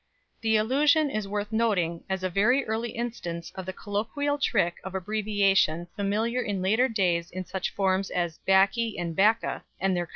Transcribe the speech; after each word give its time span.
The 0.41 0.55
allusion 0.57 1.11
is 1.11 1.27
worth 1.27 1.51
noting 1.51 2.03
as 2.09 2.23
a 2.23 2.29
very 2.31 2.65
early 2.65 2.89
instance 2.89 3.51
of 3.53 3.67
the 3.67 3.71
colloquial 3.73 4.39
trick 4.39 4.77
of 4.83 4.95
abbreviation 4.95 5.89
familiar 5.95 6.41
in 6.41 6.59
later 6.59 6.89
days 6.89 7.29
in 7.29 7.45
such 7.45 7.69
forms 7.69 8.09
as 8.09 8.39
"baccy" 8.39 8.97
and 8.97 9.15
"bacca" 9.15 9.61
and 9.79 9.95
their 9.95 10.07
compounds. 10.07 10.09